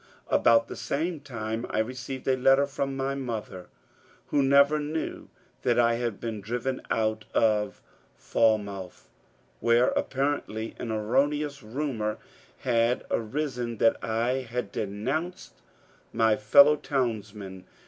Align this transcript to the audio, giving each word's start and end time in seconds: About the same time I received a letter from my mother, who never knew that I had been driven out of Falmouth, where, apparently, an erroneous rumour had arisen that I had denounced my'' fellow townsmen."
About 0.29 0.67
the 0.67 0.75
same 0.75 1.19
time 1.19 1.63
I 1.69 1.77
received 1.77 2.27
a 2.27 2.35
letter 2.35 2.65
from 2.65 2.97
my 2.97 3.13
mother, 3.13 3.67
who 4.29 4.41
never 4.41 4.79
knew 4.79 5.29
that 5.61 5.77
I 5.77 5.93
had 5.93 6.19
been 6.19 6.41
driven 6.41 6.81
out 6.89 7.25
of 7.35 7.83
Falmouth, 8.15 9.09
where, 9.59 9.89
apparently, 9.89 10.73
an 10.79 10.91
erroneous 10.91 11.61
rumour 11.61 12.17
had 12.61 13.05
arisen 13.11 13.77
that 13.77 14.03
I 14.03 14.37
had 14.39 14.71
denounced 14.71 15.61
my'' 16.11 16.35
fellow 16.35 16.77
townsmen." 16.77 17.65